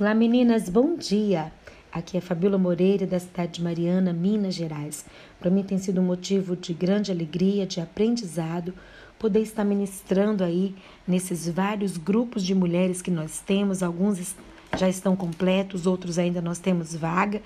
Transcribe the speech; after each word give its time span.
Olá 0.00 0.14
meninas, 0.14 0.68
bom 0.68 0.94
dia! 0.94 1.50
Aqui 1.90 2.16
é 2.16 2.20
Fabíola 2.20 2.56
Moreira, 2.56 3.04
da 3.04 3.18
cidade 3.18 3.54
de 3.54 3.64
Mariana, 3.64 4.12
Minas 4.12 4.54
Gerais. 4.54 5.04
Para 5.40 5.50
mim 5.50 5.64
tem 5.64 5.76
sido 5.76 6.00
um 6.00 6.04
motivo 6.04 6.54
de 6.54 6.72
grande 6.72 7.10
alegria, 7.10 7.66
de 7.66 7.80
aprendizado, 7.80 8.72
poder 9.18 9.40
estar 9.40 9.64
ministrando 9.64 10.44
aí 10.44 10.72
nesses 11.04 11.48
vários 11.48 11.96
grupos 11.96 12.44
de 12.44 12.54
mulheres 12.54 13.02
que 13.02 13.10
nós 13.10 13.40
temos. 13.40 13.82
Alguns 13.82 14.36
já 14.76 14.88
estão 14.88 15.16
completos, 15.16 15.84
outros 15.84 16.16
ainda 16.16 16.40
nós 16.40 16.60
temos 16.60 16.94
vaga, 16.94 17.42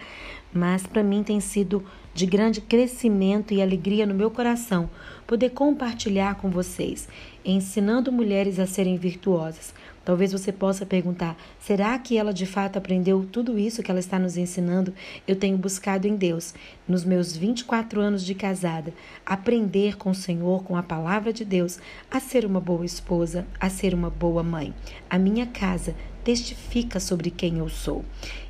mas 0.52 0.86
para 0.86 1.02
mim 1.02 1.22
tem 1.22 1.40
sido 1.40 1.82
de 2.12 2.26
grande 2.26 2.60
crescimento 2.60 3.54
e 3.54 3.62
alegria 3.62 4.04
no 4.04 4.12
meu 4.12 4.30
coração 4.30 4.90
poder 5.26 5.50
compartilhar 5.50 6.34
com 6.34 6.50
vocês, 6.50 7.08
ensinando 7.42 8.12
mulheres 8.12 8.58
a 8.58 8.66
serem 8.66 8.98
virtuosas. 8.98 9.72
Talvez 10.04 10.32
você 10.32 10.52
possa 10.52 10.84
perguntar: 10.84 11.36
será 11.60 11.98
que 11.98 12.16
ela 12.16 12.32
de 12.32 12.46
fato 12.46 12.76
aprendeu 12.76 13.26
tudo 13.30 13.58
isso 13.58 13.82
que 13.82 13.90
ela 13.90 14.00
está 14.00 14.18
nos 14.18 14.36
ensinando? 14.36 14.92
Eu 15.26 15.36
tenho 15.36 15.56
buscado 15.56 16.06
em 16.06 16.16
Deus, 16.16 16.54
nos 16.86 17.04
meus 17.04 17.36
24 17.36 18.00
anos 18.00 18.24
de 18.24 18.34
casada, 18.34 18.92
aprender 19.24 19.96
com 19.96 20.10
o 20.10 20.14
Senhor, 20.14 20.64
com 20.64 20.76
a 20.76 20.82
palavra 20.82 21.32
de 21.32 21.44
Deus, 21.44 21.78
a 22.10 22.20
ser 22.20 22.44
uma 22.44 22.60
boa 22.60 22.84
esposa, 22.84 23.46
a 23.60 23.70
ser 23.70 23.94
uma 23.94 24.10
boa 24.10 24.42
mãe. 24.42 24.74
A 25.08 25.18
minha 25.18 25.46
casa 25.46 25.94
testifica 26.24 27.00
sobre 27.00 27.30
quem 27.30 27.58
eu 27.58 27.68
sou. 27.68 28.04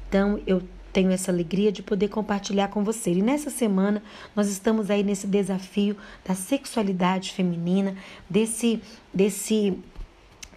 Então, 0.09 0.41
eu 0.47 0.63
tenho 0.93 1.11
essa 1.11 1.33
alegria 1.33 1.73
de 1.73 1.83
poder 1.83 2.09
compartilhar 2.09 2.69
com 2.69 2.85
você. 2.85 3.13
E 3.13 3.23
nessa 3.23 3.49
semana 3.49 4.03
nós 4.37 4.49
estamos 4.49 4.91
aí 4.91 5.03
nesse 5.03 5.27
desafio 5.27 5.97
da 6.25 6.35
sexualidade 6.35 7.33
feminina, 7.33 7.97
desse 8.29 8.81
desse 9.13 9.79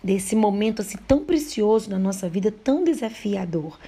desse 0.05 0.35
momento 0.35 0.83
assim 0.83 0.99
tão 1.07 1.25
precioso 1.25 1.89
na 1.89 1.97
nossa 1.97 2.29
vida, 2.29 2.51
tão 2.51 2.83
desafiador. 2.83 3.79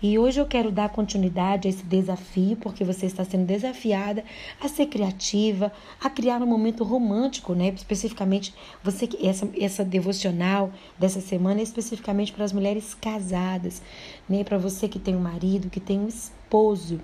E 0.00 0.16
hoje 0.16 0.40
eu 0.40 0.46
quero 0.46 0.70
dar 0.70 0.88
continuidade 0.90 1.66
a 1.66 1.70
esse 1.70 1.82
desafio, 1.82 2.56
porque 2.56 2.84
você 2.84 3.06
está 3.06 3.24
sendo 3.24 3.44
desafiada 3.44 4.22
a 4.60 4.68
ser 4.68 4.86
criativa, 4.86 5.72
a 6.00 6.08
criar 6.08 6.40
um 6.40 6.46
momento 6.46 6.84
romântico, 6.84 7.54
né? 7.54 7.72
Especificamente 7.74 8.54
você 8.84 9.08
essa 9.20 9.48
essa 9.58 9.84
devocional 9.84 10.70
dessa 10.96 11.20
semana 11.20 11.58
é 11.58 11.64
especificamente 11.64 12.32
para 12.32 12.44
as 12.44 12.52
mulheres 12.52 12.94
casadas, 12.94 13.82
né? 14.28 14.44
Para 14.44 14.58
você 14.58 14.86
que 14.86 15.00
tem 15.00 15.16
um 15.16 15.20
marido, 15.20 15.68
que 15.68 15.80
tem 15.80 15.98
um 15.98 16.06
esposo, 16.06 17.00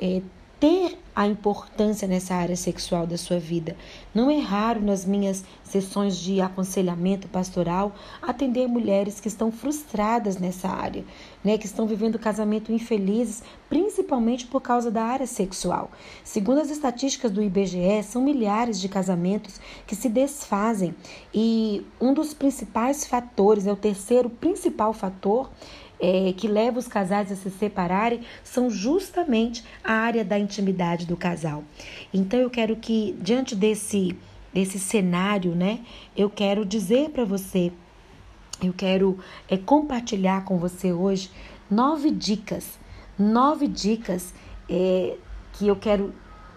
é, 0.00 0.22
ter 0.60 0.98
a 1.14 1.26
importância 1.26 2.06
nessa 2.06 2.34
área 2.34 2.54
sexual 2.54 3.04
da 3.04 3.18
sua 3.18 3.40
vida. 3.40 3.76
Não 4.14 4.30
é 4.30 4.38
raro 4.38 4.80
nas 4.80 5.04
minhas 5.04 5.44
sessões 5.64 6.16
de 6.16 6.40
aconselhamento 6.40 7.26
pastoral 7.26 7.92
atender 8.22 8.68
mulheres 8.68 9.18
que 9.18 9.26
estão 9.26 9.50
frustradas 9.50 10.38
nessa 10.38 10.68
área, 10.68 11.04
né, 11.42 11.58
que 11.58 11.66
estão 11.66 11.88
vivendo 11.88 12.20
casamento 12.20 12.72
infelizes, 12.72 13.42
principalmente 13.68 14.46
por 14.46 14.60
causa 14.60 14.92
da 14.92 15.02
área 15.02 15.26
sexual. 15.26 15.90
Segundo 16.22 16.60
as 16.60 16.70
estatísticas 16.70 17.32
do 17.32 17.42
IBGE, 17.42 18.02
são 18.04 18.22
milhares 18.22 18.80
de 18.80 18.88
casamentos 18.88 19.60
que 19.86 19.96
se 19.96 20.08
desfazem 20.08 20.94
e 21.34 21.84
um 22.00 22.14
dos 22.14 22.32
principais 22.32 23.04
fatores, 23.04 23.66
é 23.66 23.72
o 23.72 23.76
terceiro 23.76 24.30
principal 24.30 24.92
fator, 24.92 25.50
é, 26.00 26.32
que 26.36 26.46
leva 26.46 26.78
os 26.78 26.88
casais 26.88 27.30
a 27.32 27.36
se 27.36 27.50
separarem 27.50 28.20
são 28.44 28.70
justamente 28.70 29.64
a 29.82 29.92
área 29.92 30.24
da 30.24 30.38
intimidade 30.38 31.06
do 31.06 31.16
casal. 31.16 31.64
Então 32.12 32.38
eu 32.38 32.50
quero 32.50 32.76
que 32.76 33.16
diante 33.20 33.54
desse 33.54 34.16
desse 34.52 34.78
cenário, 34.78 35.54
né, 35.54 35.80
eu 36.16 36.30
quero 36.30 36.64
dizer 36.64 37.10
para 37.10 37.24
você, 37.24 37.70
eu 38.62 38.72
quero 38.72 39.18
é, 39.48 39.56
compartilhar 39.56 40.44
com 40.44 40.58
você 40.58 40.92
hoje 40.92 41.30
nove 41.70 42.10
dicas, 42.10 42.78
nove 43.18 43.68
dicas 43.68 44.32
é, 44.68 45.16
que 45.52 45.68
eu 45.68 45.76
quero 45.76 46.14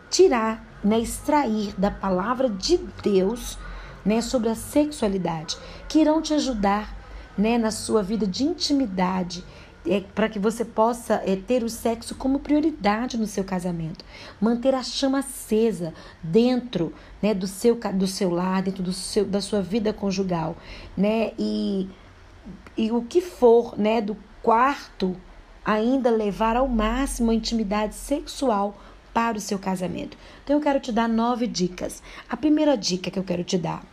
tirar, 0.10 0.66
né, 0.84 1.00
extrair 1.00 1.74
da 1.78 1.92
palavra 1.92 2.50
de 2.50 2.78
Deus, 3.04 3.58
né, 4.06 4.22
sobre 4.22 4.50
a 4.50 4.56
sexualidade, 4.56 5.58
que 5.88 6.00
irão 6.00 6.22
te 6.22 6.34
ajudar 6.34 7.01
né, 7.38 7.58
na 7.58 7.72
sua 7.72 8.04
vida 8.04 8.28
de 8.28 8.44
intimidade, 8.44 9.44
é, 9.86 10.02
para 10.02 10.30
que 10.30 10.38
você 10.38 10.64
possa 10.64 11.22
é, 11.26 11.36
ter 11.36 11.64
o 11.64 11.70
sexo 11.70 12.14
como 12.16 12.40
prioridade 12.40 13.18
no 13.18 13.26
seu 13.26 13.44
casamento, 13.44 14.06
manter 14.40 14.76
a 14.76 14.84
chama 14.84 15.20
acesa 15.20 15.94
dentro 16.22 16.94
né, 17.22 17.34
do, 17.34 17.48
seu, 17.48 17.76
do 17.94 18.08
seu 18.08 18.30
lar, 18.30 18.62
dentro 18.62 18.84
do 18.84 18.94
seu, 18.94 19.26
da 19.26 19.42
sua 19.42 19.62
vida 19.62 19.92
conjugal, 19.92 20.56
né, 20.96 21.32
e, 21.38 21.90
e 22.78 22.92
o 22.92 23.02
que 23.02 23.22
for 23.22 23.78
né, 23.78 24.02
do 24.02 24.16
quarto 24.42 25.16
ainda 25.64 26.10
levar 26.10 26.56
ao 26.56 26.68
máximo 26.68 27.32
a 27.32 27.36
intimidade 27.36 27.96
sexual 27.96 28.80
para 29.14 29.38
o 29.38 29.42
seu 29.42 29.60
casamento. 29.60 30.18
Então 30.44 30.56
eu 30.56 30.62
quero 30.62 30.80
te 30.80 30.92
dar 30.92 31.08
nove 31.08 31.46
dicas. 31.46 32.02
A 32.30 32.38
primeira 32.38 32.78
dica 32.78 33.12
que 33.12 33.20
eu 33.20 33.24
quero 33.24 33.44
te 33.44 33.58
dar 33.58 33.84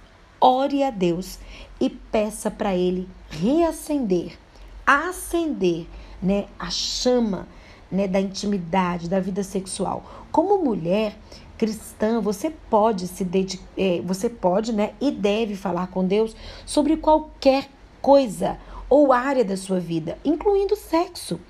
ore 0.40 0.82
a 0.82 0.90
Deus 0.90 1.38
e 1.80 1.88
peça 1.88 2.50
para 2.50 2.74
Ele 2.74 3.08
reacender, 3.30 4.38
acender 4.86 5.86
né, 6.22 6.46
a 6.58 6.70
chama 6.70 7.46
né, 7.90 8.06
da 8.06 8.20
intimidade, 8.20 9.08
da 9.08 9.20
vida 9.20 9.42
sexual. 9.42 10.26
Como 10.30 10.62
mulher 10.62 11.16
cristã, 11.56 12.20
você 12.20 12.50
pode 12.50 13.08
se 13.08 13.24
dedicar, 13.24 13.64
é, 13.76 14.00
você 14.04 14.28
pode 14.28 14.72
né, 14.72 14.92
e 15.00 15.10
deve 15.10 15.56
falar 15.56 15.88
com 15.88 16.06
Deus 16.06 16.34
sobre 16.64 16.96
qualquer 16.96 17.68
coisa 18.00 18.58
ou 18.88 19.12
área 19.12 19.44
da 19.44 19.56
sua 19.56 19.80
vida, 19.80 20.16
incluindo 20.24 20.76
sexo. 20.76 21.40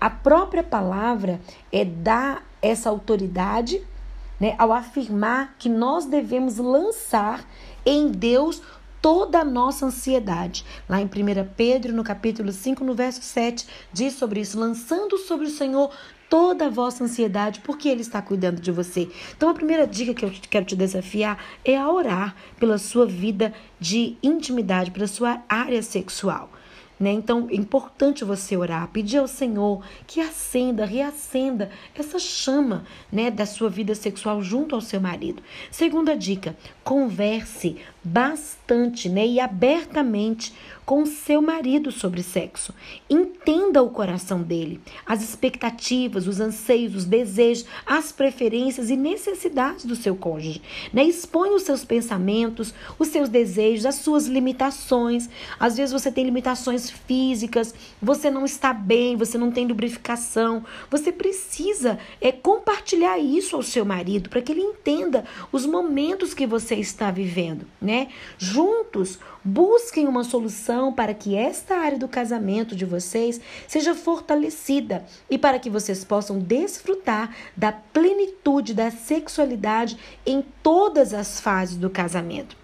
A 0.00 0.08
própria 0.08 0.62
palavra 0.62 1.40
é 1.72 1.84
dar 1.84 2.46
essa 2.62 2.88
autoridade 2.88 3.82
né, 4.40 4.54
ao 4.58 4.72
afirmar 4.72 5.54
que 5.58 5.68
nós 5.68 6.06
devemos 6.06 6.58
lançar 6.58 7.44
em 7.84 8.10
Deus 8.10 8.62
toda 9.04 9.40
a 9.40 9.44
nossa 9.44 9.84
ansiedade. 9.84 10.64
Lá 10.88 11.00
em 11.00 11.04
1 11.04 11.08
Pedro, 11.56 11.92
no 11.92 12.02
capítulo 12.02 12.50
5, 12.50 12.82
no 12.82 12.94
verso 12.94 13.20
7, 13.20 13.66
diz 13.92 14.14
sobre 14.14 14.40
isso: 14.40 14.58
lançando 14.58 15.18
sobre 15.18 15.46
o 15.46 15.50
Senhor 15.50 15.90
toda 16.30 16.66
a 16.66 16.70
vossa 16.70 17.04
ansiedade, 17.04 17.60
porque 17.60 17.88
Ele 17.88 18.00
está 18.00 18.22
cuidando 18.22 18.60
de 18.60 18.72
você. 18.72 19.08
Então, 19.36 19.50
a 19.50 19.54
primeira 19.54 19.86
dica 19.86 20.14
que 20.14 20.24
eu 20.24 20.32
quero 20.50 20.64
te 20.64 20.74
desafiar 20.74 21.38
é 21.64 21.76
a 21.76 21.88
orar 21.88 22.34
pela 22.58 22.78
sua 22.78 23.06
vida 23.06 23.52
de 23.78 24.16
intimidade, 24.22 24.90
pela 24.90 25.06
sua 25.06 25.42
área 25.48 25.82
sexual. 25.82 26.50
Né? 26.98 27.10
Então 27.10 27.48
é 27.50 27.54
importante 27.54 28.24
você 28.24 28.56
orar, 28.56 28.88
pedir 28.88 29.18
ao 29.18 29.26
Senhor 29.26 29.84
que 30.06 30.20
acenda, 30.20 30.84
reacenda 30.84 31.70
essa 31.94 32.18
chama 32.18 32.84
né, 33.10 33.30
da 33.30 33.44
sua 33.44 33.68
vida 33.68 33.94
sexual 33.94 34.40
junto 34.42 34.74
ao 34.74 34.80
seu 34.80 35.00
marido. 35.00 35.42
Segunda 35.70 36.16
dica: 36.16 36.56
converse 36.84 37.76
bastante 38.04 39.08
né, 39.08 39.26
e 39.26 39.40
abertamente 39.40 40.52
com 40.84 41.06
seu 41.06 41.40
marido 41.40 41.90
sobre 41.90 42.22
sexo. 42.22 42.74
Entenda 43.08 43.82
o 43.82 43.88
coração 43.88 44.42
dele, 44.42 44.78
as 45.06 45.22
expectativas, 45.22 46.26
os 46.26 46.40
anseios, 46.40 46.94
os 46.94 47.04
desejos, 47.06 47.64
as 47.86 48.12
preferências 48.12 48.90
e 48.90 48.96
necessidades 48.96 49.86
do 49.86 49.96
seu 49.96 50.14
cônjuge. 50.14 50.60
Né? 50.92 51.04
Exponha 51.04 51.54
os 51.54 51.62
seus 51.62 51.84
pensamentos, 51.84 52.74
os 52.98 53.08
seus 53.08 53.30
desejos, 53.30 53.86
as 53.86 53.94
suas 53.94 54.26
limitações. 54.26 55.30
Às 55.58 55.78
vezes 55.78 55.92
você 55.92 56.12
tem 56.12 56.24
limitações 56.24 56.90
físicas, 56.90 57.74
você 58.02 58.30
não 58.30 58.44
está 58.44 58.74
bem, 58.74 59.16
você 59.16 59.38
não 59.38 59.50
tem 59.50 59.66
lubrificação. 59.66 60.64
Você 60.90 61.10
precisa 61.10 61.98
é 62.20 62.30
compartilhar 62.30 63.18
isso 63.18 63.56
ao 63.56 63.62
seu 63.62 63.86
marido 63.86 64.28
para 64.28 64.42
que 64.42 64.52
ele 64.52 64.60
entenda 64.60 65.24
os 65.50 65.64
momentos 65.64 66.34
que 66.34 66.46
você 66.46 66.73
está 66.74 67.10
vivendo, 67.10 67.66
né? 67.80 68.08
Juntos, 68.38 69.18
busquem 69.44 70.08
uma 70.08 70.24
solução 70.24 70.92
para 70.92 71.14
que 71.14 71.36
esta 71.36 71.76
área 71.76 71.98
do 71.98 72.08
casamento 72.08 72.74
de 72.74 72.84
vocês 72.84 73.40
seja 73.66 73.94
fortalecida 73.94 75.04
e 75.28 75.38
para 75.38 75.58
que 75.58 75.70
vocês 75.70 76.04
possam 76.04 76.38
desfrutar 76.38 77.34
da 77.56 77.72
plenitude 77.72 78.74
da 78.74 78.90
sexualidade 78.90 79.96
em 80.24 80.44
todas 80.62 81.14
as 81.14 81.40
fases 81.40 81.76
do 81.76 81.90
casamento 81.90 82.63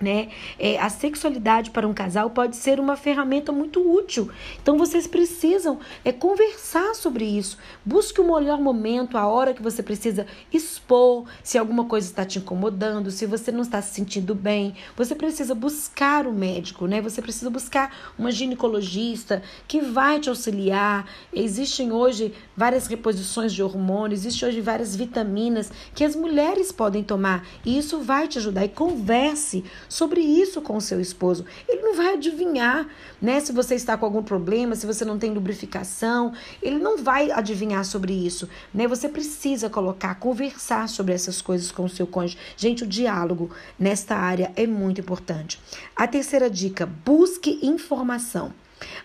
né? 0.00 0.28
É, 0.58 0.78
a 0.78 0.88
sexualidade 0.88 1.70
para 1.70 1.86
um 1.86 1.92
casal 1.92 2.30
pode 2.30 2.56
ser 2.56 2.78
uma 2.78 2.96
ferramenta 2.96 3.52
muito 3.52 3.80
útil. 3.80 4.30
Então 4.62 4.78
vocês 4.78 5.06
precisam 5.06 5.78
é, 6.04 6.12
conversar 6.12 6.94
sobre 6.94 7.24
isso. 7.24 7.58
Busque 7.84 8.20
o 8.20 8.34
melhor 8.34 8.60
momento, 8.60 9.18
a 9.18 9.26
hora 9.26 9.52
que 9.52 9.62
você 9.62 9.82
precisa 9.82 10.26
expor 10.52 11.26
se 11.42 11.58
alguma 11.58 11.84
coisa 11.84 12.08
está 12.08 12.24
te 12.24 12.38
incomodando, 12.38 13.10
se 13.10 13.26
você 13.26 13.50
não 13.50 13.62
está 13.62 13.82
se 13.82 13.94
sentindo 13.94 14.34
bem. 14.34 14.74
Você 14.96 15.14
precisa 15.14 15.54
buscar 15.54 16.26
o 16.26 16.32
médico, 16.32 16.86
né? 16.86 17.00
Você 17.00 17.20
precisa 17.20 17.50
buscar 17.50 18.12
uma 18.18 18.30
ginecologista 18.30 19.42
que 19.66 19.80
vai 19.80 20.20
te 20.20 20.28
auxiliar. 20.28 21.06
Existem 21.32 21.92
hoje 21.92 22.32
várias 22.56 22.86
reposições 22.86 23.52
de 23.52 23.62
hormônios, 23.62 24.20
existem 24.20 24.48
hoje 24.48 24.60
várias 24.60 24.94
vitaminas 24.94 25.70
que 25.94 26.04
as 26.04 26.14
mulheres 26.14 26.70
podem 26.70 27.02
tomar 27.02 27.46
e 27.64 27.78
isso 27.78 28.00
vai 28.00 28.28
te 28.28 28.38
ajudar. 28.38 28.64
E 28.64 28.68
converse 28.68 29.64
sobre 29.88 30.20
isso 30.20 30.60
com 30.60 30.76
o 30.76 30.80
seu 30.80 31.00
esposo. 31.00 31.44
Ele 31.68 31.82
não 31.82 31.94
vai 31.94 32.14
adivinhar, 32.14 32.86
né, 33.20 33.40
se 33.40 33.52
você 33.52 33.74
está 33.74 33.96
com 33.96 34.04
algum 34.04 34.22
problema, 34.22 34.74
se 34.74 34.86
você 34.86 35.04
não 35.04 35.18
tem 35.18 35.32
lubrificação, 35.32 36.32
ele 36.62 36.78
não 36.78 36.98
vai 36.98 37.30
adivinhar 37.30 37.84
sobre 37.84 38.12
isso, 38.12 38.48
né? 38.72 38.86
Você 38.86 39.08
precisa 39.08 39.70
colocar, 39.70 40.14
conversar 40.16 40.88
sobre 40.88 41.14
essas 41.14 41.40
coisas 41.40 41.70
com 41.70 41.84
o 41.84 41.88
seu 41.88 42.06
cônjuge. 42.06 42.38
Gente, 42.56 42.84
o 42.84 42.86
diálogo 42.86 43.50
nesta 43.78 44.16
área 44.16 44.52
é 44.56 44.66
muito 44.66 45.00
importante. 45.00 45.60
A 45.96 46.06
terceira 46.06 46.50
dica: 46.50 46.86
busque 46.86 47.58
informação. 47.62 48.52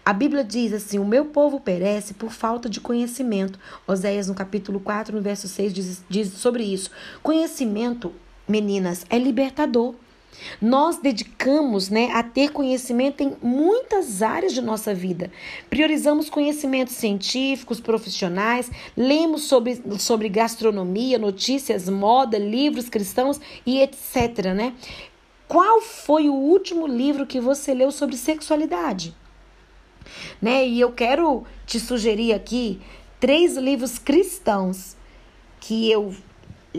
A 0.05 0.13
Bíblia 0.13 0.43
diz 0.43 0.73
assim: 0.73 0.99
O 0.99 1.05
meu 1.05 1.25
povo 1.25 1.59
perece 1.59 2.13
por 2.13 2.31
falta 2.31 2.69
de 2.69 2.79
conhecimento. 2.79 3.59
Oséias, 3.87 4.27
no 4.27 4.35
capítulo 4.35 4.79
4, 4.79 5.15
no 5.15 5.21
verso 5.21 5.47
6, 5.47 5.73
diz, 5.73 6.03
diz 6.09 6.33
sobre 6.33 6.63
isso. 6.63 6.91
Conhecimento, 7.21 8.13
meninas, 8.47 9.05
é 9.09 9.17
libertador. 9.17 9.95
Nós 10.61 10.97
dedicamos 10.97 11.89
né, 11.89 12.11
a 12.13 12.23
ter 12.23 12.51
conhecimento 12.51 13.21
em 13.21 13.35
muitas 13.41 14.21
áreas 14.21 14.53
de 14.53 14.61
nossa 14.61 14.93
vida. 14.93 15.31
Priorizamos 15.69 16.29
conhecimentos 16.29 16.95
científicos, 16.95 17.79
profissionais, 17.79 18.69
lemos 18.95 19.43
sobre, 19.43 19.81
sobre 19.99 20.29
gastronomia, 20.29 21.17
notícias, 21.17 21.89
moda, 21.89 22.37
livros 22.37 22.89
cristãos 22.89 23.39
e 23.65 23.79
etc. 23.81 24.53
Né? 24.55 24.73
Qual 25.47 25.81
foi 25.81 26.29
o 26.29 26.33
último 26.33 26.87
livro 26.87 27.25
que 27.25 27.39
você 27.39 27.73
leu 27.73 27.91
sobre 27.91 28.17
sexualidade? 28.17 29.15
né? 30.41 30.67
E 30.67 30.79
eu 30.79 30.91
quero 30.91 31.43
te 31.65 31.79
sugerir 31.79 32.33
aqui 32.33 32.79
três 33.19 33.55
livros 33.55 33.97
cristãos 33.97 34.95
que 35.59 35.89
eu 35.89 36.13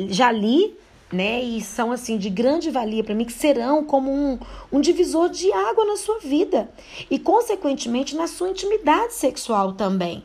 já 0.09 0.31
li, 0.31 0.77
né? 1.15 1.43
E 1.43 1.61
são 1.61 1.93
assim 1.93 2.19
de 2.19 2.29
grande 2.29 2.71
valia 2.71 3.05
para 3.05 3.15
mim, 3.15 3.25
que 3.25 3.33
serão 3.33 3.85
como 3.85 4.11
um, 4.11 4.39
um 4.73 4.81
divisor 4.81 5.29
de 5.31 5.51
água 5.53 5.85
na 5.85 5.97
sua 5.97 6.19
vida 6.19 6.69
e, 7.11 7.19
consequentemente, 7.19 8.17
na 8.17 8.27
sua 8.27 8.51
intimidade 8.51 9.15
sexual 9.15 9.73
também. 9.73 10.23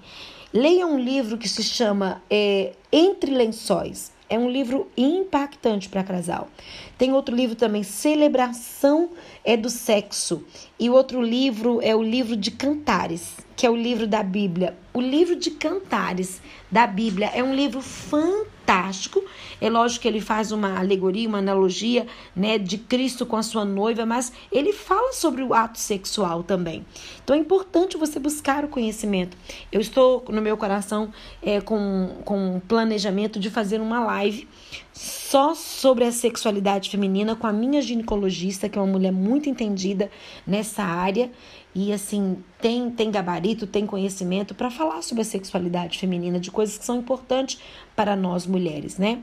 Leia 0.52 0.88
um 0.88 0.98
livro 0.98 1.38
que 1.38 1.48
se 1.48 1.64
chama 1.64 2.22
é, 2.30 2.74
Entre 2.92 3.32
Lençóis. 3.32 4.12
É 4.28 4.38
um 4.38 4.50
livro 4.50 4.88
impactante 4.98 5.90
para 5.90 6.04
casal. 6.04 6.48
Tem 7.00 7.14
outro 7.14 7.34
livro 7.34 7.56
também, 7.56 7.82
Celebração 7.82 9.12
é 9.46 9.56
do 9.56 9.70
Sexo. 9.70 10.44
E 10.78 10.90
outro 10.90 11.22
livro 11.22 11.80
é 11.82 11.96
o 11.96 12.04
livro 12.04 12.36
de 12.36 12.52
Cantares, 12.52 13.38
que 13.56 13.66
é 13.66 13.70
o 13.70 13.76
livro 13.76 14.06
da 14.06 14.22
Bíblia. 14.22 14.76
O 14.94 15.00
livro 15.00 15.38
de 15.38 15.50
Cantares 15.52 16.42
da 16.70 16.86
Bíblia 16.86 17.32
é 17.34 17.42
um 17.42 17.56
livro 17.56 17.80
fantástico. 17.80 19.24
É 19.62 19.70
lógico 19.70 20.02
que 20.02 20.08
ele 20.10 20.20
faz 20.20 20.52
uma 20.52 20.78
alegoria, 20.78 21.30
uma 21.30 21.38
analogia, 21.38 22.06
né, 22.36 22.58
de 22.58 22.78
Cristo 22.78 23.26
com 23.26 23.38
a 23.38 23.44
sua 23.44 23.64
noiva, 23.64 24.06
mas 24.06 24.34
ele 24.52 24.74
fala 24.74 25.14
sobre 25.14 25.42
o 25.42 25.54
ato 25.54 25.80
sexual 25.80 26.44
também. 26.44 26.86
Então 27.24 27.34
é 27.34 27.40
importante 27.40 27.96
você 27.96 28.20
buscar 28.20 28.66
o 28.66 28.68
conhecimento. 28.68 29.38
Eu 29.72 29.80
estou 29.80 30.26
no 30.28 30.42
meu 30.42 30.58
coração 30.58 31.14
é, 31.42 31.62
com, 31.62 32.18
com 32.26 32.56
um 32.56 32.60
planejamento 32.60 33.40
de 33.40 33.50
fazer 33.50 33.80
uma 33.80 34.02
live 34.02 34.46
só 34.94 35.54
sobre 35.54 36.04
a 36.04 36.12
sexualidade 36.12 36.90
feminina 36.90 37.36
com 37.36 37.48
a 37.48 37.54
minha 37.54 37.82
ginecologista, 37.82 38.68
que 38.68 38.78
é 38.78 38.82
uma 38.82 38.92
mulher 38.92 39.12
muito 39.12 39.50
entendida 39.50 40.10
nessa 40.46 40.84
área 40.84 41.32
e 41.74 41.94
assim 41.94 42.44
tem 42.60 42.90
tem 42.90 43.12
gabarito, 43.12 43.68
tem 43.68 43.86
conhecimento 43.86 44.56
para 44.56 44.72
falar 44.72 45.02
sobre 45.02 45.22
a 45.22 45.26
sexualidade 45.26 46.00
feminina, 46.00 46.40
de 46.40 46.52
coisas 46.52 46.78
que 46.78 46.86
são 46.86 46.98
importantes 46.98 47.60
para 47.96 48.16
nós 48.16 48.46
mulheres, 48.48 48.98
né? 48.98 49.22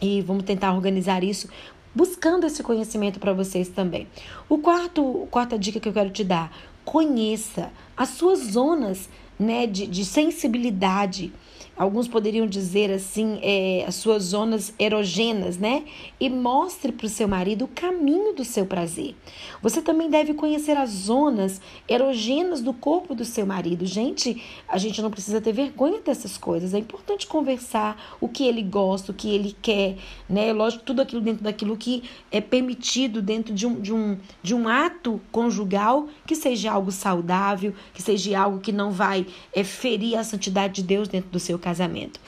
E 0.00 0.20
vamos 0.20 0.44
tentar 0.44 0.72
organizar 0.74 1.24
isso 1.24 1.48
buscando 1.94 2.46
esse 2.46 2.62
conhecimento 2.62 3.20
para 3.20 3.32
vocês 3.32 3.68
também. 3.68 4.06
O 4.48 4.58
quarto, 4.58 5.26
quarta 5.30 5.58
dica 5.58 5.78
que 5.78 5.88
eu 5.88 5.92
quero 5.92 6.10
te 6.10 6.24
dar, 6.24 6.52
conheça 6.84 7.70
as 7.96 8.10
suas 8.10 8.38
zonas 8.40 9.08
né, 9.42 9.66
de, 9.66 9.86
de 9.86 10.04
sensibilidade 10.04 11.32
alguns 11.76 12.06
poderiam 12.06 12.46
dizer 12.46 12.90
assim, 12.90 13.38
é, 13.42 13.84
as 13.86 13.96
suas 13.96 14.24
zonas 14.24 14.74
erogênas, 14.78 15.58
né? 15.58 15.84
E 16.20 16.28
mostre 16.28 16.92
para 16.92 17.06
o 17.06 17.10
seu 17.10 17.26
marido 17.26 17.64
o 17.64 17.68
caminho 17.68 18.34
do 18.34 18.44
seu 18.44 18.66
prazer. 18.66 19.14
Você 19.60 19.80
também 19.80 20.10
deve 20.10 20.34
conhecer 20.34 20.76
as 20.76 20.90
zonas 20.90 21.60
erogênas 21.88 22.60
do 22.60 22.72
corpo 22.72 23.14
do 23.14 23.24
seu 23.24 23.46
marido. 23.46 23.86
Gente, 23.86 24.42
a 24.68 24.78
gente 24.78 25.00
não 25.00 25.10
precisa 25.10 25.40
ter 25.40 25.52
vergonha 25.52 26.00
dessas 26.00 26.36
coisas. 26.36 26.74
É 26.74 26.78
importante 26.78 27.26
conversar 27.26 28.16
o 28.20 28.28
que 28.28 28.46
ele 28.46 28.62
gosta, 28.62 29.10
o 29.10 29.14
que 29.14 29.34
ele 29.34 29.56
quer, 29.62 29.96
né? 30.28 30.52
Lógico, 30.52 30.84
tudo 30.84 31.02
aquilo 31.02 31.20
dentro 31.20 31.42
daquilo 31.42 31.76
que 31.76 32.02
é 32.30 32.40
permitido 32.40 33.22
dentro 33.22 33.54
de 33.54 33.66
um, 33.66 33.80
de 33.80 33.92
um, 33.92 34.18
de 34.42 34.54
um 34.54 34.68
ato 34.68 35.20
conjugal 35.30 36.08
que 36.26 36.34
seja 36.34 36.72
algo 36.72 36.92
saudável, 36.92 37.74
que 37.94 38.02
seja 38.02 38.38
algo 38.38 38.60
que 38.60 38.72
não 38.72 38.90
vai 38.90 39.26
é, 39.52 39.64
ferir 39.64 40.16
a 40.16 40.24
santidade 40.24 40.74
de 40.74 40.82
Deus 40.82 41.08
dentro 41.08 41.30
do 41.30 41.40
seu 41.40 41.58
casamento. 41.58 42.20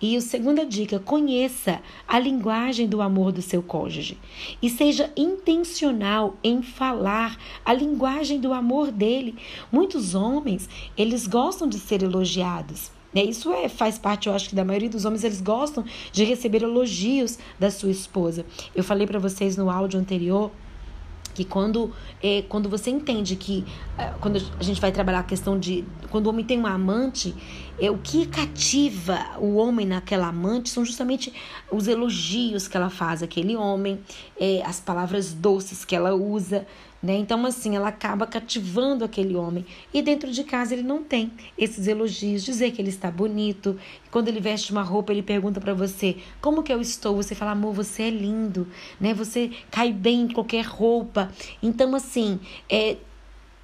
E 0.00 0.16
a 0.16 0.20
segunda 0.20 0.64
dica, 0.64 0.98
conheça 0.98 1.80
a 2.06 2.18
linguagem 2.18 2.88
do 2.88 3.00
amor 3.00 3.32
do 3.32 3.42
seu 3.42 3.62
cônjuge 3.62 4.18
e 4.60 4.68
seja 4.68 5.10
intencional 5.16 6.36
em 6.42 6.62
falar 6.62 7.38
a 7.64 7.72
linguagem 7.72 8.40
do 8.40 8.52
amor 8.52 8.90
dele. 8.90 9.36
Muitos 9.70 10.14
homens, 10.14 10.68
eles 10.96 11.26
gostam 11.26 11.68
de 11.68 11.78
ser 11.78 12.02
elogiados. 12.02 12.90
Né? 13.12 13.24
Isso 13.24 13.52
é, 13.52 13.68
faz 13.68 13.98
parte, 13.98 14.28
eu 14.28 14.34
acho 14.34 14.48
que 14.48 14.54
da 14.54 14.64
maioria 14.64 14.88
dos 14.88 15.04
homens, 15.04 15.24
eles 15.24 15.40
gostam 15.40 15.84
de 16.12 16.24
receber 16.24 16.62
elogios 16.62 17.38
da 17.58 17.70
sua 17.70 17.90
esposa. 17.90 18.46
Eu 18.74 18.82
falei 18.82 19.06
para 19.06 19.18
vocês 19.18 19.56
no 19.56 19.70
áudio 19.70 20.00
anterior 20.00 20.50
que 21.34 21.44
quando, 21.44 21.92
é, 22.22 22.42
quando 22.42 22.68
você 22.68 22.90
entende 22.90 23.36
que 23.36 23.64
é, 23.98 24.12
quando 24.20 24.40
a 24.58 24.62
gente 24.62 24.80
vai 24.80 24.92
trabalhar 24.92 25.20
a 25.20 25.24
questão 25.24 25.58
de 25.58 25.84
quando 26.10 26.26
o 26.26 26.30
homem 26.30 26.44
tem 26.44 26.58
uma 26.58 26.72
amante, 26.72 27.34
é 27.80 27.90
o 27.90 27.98
que 27.98 28.26
cativa 28.26 29.18
o 29.38 29.56
homem 29.56 29.86
naquela 29.86 30.28
amante 30.28 30.70
são 30.70 30.84
justamente 30.84 31.32
os 31.70 31.88
elogios 31.88 32.68
que 32.68 32.76
ela 32.76 32.90
faz 32.90 33.22
àquele 33.22 33.56
homem, 33.56 34.00
é, 34.38 34.62
as 34.64 34.80
palavras 34.80 35.32
doces 35.32 35.84
que 35.84 35.96
ela 35.96 36.14
usa, 36.14 36.66
né? 37.02 37.16
Então, 37.16 37.44
assim, 37.44 37.74
ela 37.74 37.88
acaba 37.88 38.26
cativando 38.26 39.04
aquele 39.04 39.34
homem. 39.34 39.66
E 39.92 40.00
dentro 40.00 40.30
de 40.30 40.44
casa 40.44 40.74
ele 40.74 40.82
não 40.82 41.02
tem 41.02 41.32
esses 41.58 41.86
elogios, 41.88 42.44
dizer 42.44 42.70
que 42.70 42.80
ele 42.80 42.90
está 42.90 43.10
bonito. 43.10 43.78
Quando 44.10 44.28
ele 44.28 44.40
veste 44.40 44.70
uma 44.70 44.82
roupa, 44.82 45.12
ele 45.12 45.22
pergunta 45.22 45.60
para 45.60 45.74
você: 45.74 46.16
Como 46.40 46.62
que 46.62 46.72
eu 46.72 46.80
estou? 46.80 47.16
Você 47.16 47.34
fala: 47.34 47.50
Amor, 47.50 47.74
você 47.74 48.04
é 48.04 48.10
lindo, 48.10 48.68
né? 49.00 49.12
Você 49.12 49.50
cai 49.70 49.92
bem 49.92 50.22
em 50.22 50.28
qualquer 50.28 50.64
roupa. 50.64 51.32
Então, 51.62 51.94
assim, 51.94 52.38
é 52.70 52.96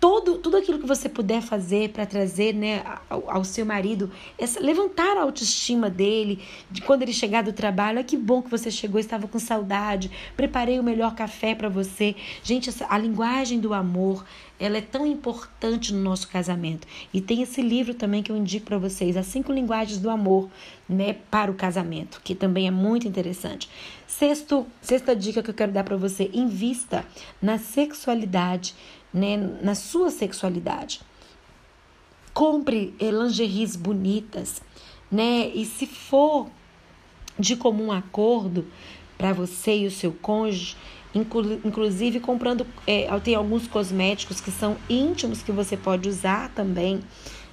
todo, 0.00 0.39
tudo 0.39 0.56
aquilo 0.56 0.79
que 0.79 0.87
você 0.87 1.09
puder 1.09 1.43
fazer 1.43 1.91
para 1.91 2.06
trazer 2.06 2.55
né, 2.55 2.85
ao, 3.11 3.31
ao, 3.31 3.45
seu 3.45 3.67
marido, 3.67 4.11
essa, 4.39 4.61
levantar 4.61 5.17
a 5.17 5.22
autoestima 5.22 5.91
dele, 5.91 6.41
de 6.70 6.81
quando 6.82 7.03
ele 7.03 7.13
chegar 7.13 7.43
do 7.43 7.53
trabalho, 7.53 7.99
ah, 7.99 8.05
que 8.05 8.17
bom 8.17 8.41
que 8.41 8.51
você 8.51 8.70
chegou, 8.70 9.01
estava 9.01 9.27
com 9.27 9.39
saudade, 9.39 10.11
preparei 10.37 10.79
o 10.79 10.84
melhor 10.84 11.15
café 11.15 11.55
para 11.55 11.69
você. 11.69 12.15
Gente, 12.43 12.69
essa, 12.69 12.87
a 12.89 12.96
linguagem 12.96 13.58
do 13.58 13.75
amor, 13.75 14.25
ela 14.58 14.79
é 14.79 14.81
tão 14.81 15.06
importante 15.06 15.94
no 15.94 16.00
nosso 16.00 16.29
casamento. 16.29 16.86
E 17.12 17.20
tem 17.20 17.43
esse 17.43 17.62
livro 17.62 17.94
também 17.94 18.22
que 18.22 18.32
eu 18.32 18.36
indico 18.36 18.67
para 18.67 18.79
vocês, 18.79 19.17
As 19.17 19.27
Cinco 19.27 19.53
Linguagens 19.53 19.98
do 19.98 20.10
Amor, 20.10 20.48
né, 20.88 21.17
para 21.31 21.50
o 21.50 21.55
casamento, 21.55 22.20
que 22.24 22.34
também 22.34 22.67
é 22.67 22.70
muito 22.70 23.06
interessante. 23.06 23.69
Sexto, 24.06 24.67
sexta 24.81 25.15
dica 25.15 25.43
que 25.43 25.50
eu 25.50 25.55
quero 25.55 25.70
dar 25.70 25.84
para 25.84 25.96
você, 25.96 26.31
invista 26.32 27.05
na 27.41 27.58
sexualidade 27.58 28.74
né, 29.12 29.36
na 29.62 29.74
sua 29.74 30.10
sexualidade. 30.10 31.00
Compre 32.32 32.94
eh, 33.00 33.10
lingeries 33.10 33.74
bonitas, 33.74 34.62
né? 35.10 35.48
E 35.48 35.65
se 35.65 35.86
for 35.86 36.48
de 37.38 37.56
comum 37.56 37.91
acordo 37.91 38.67
para 39.17 39.32
você 39.32 39.79
e 39.79 39.86
o 39.86 39.91
seu 39.91 40.12
cônjuge, 40.12 40.77
inclu 41.15 41.60
inclusive 41.65 42.20
comprando, 42.20 42.67
é, 42.86 43.06
tem 43.20 43.34
alguns 43.34 43.67
cosméticos 43.67 44.41
que 44.41 44.50
são 44.50 44.77
íntimos 44.88 45.43
que 45.43 45.53
você 45.53 45.77
pode 45.77 46.08
usar 46.08 46.50
também, 46.55 47.00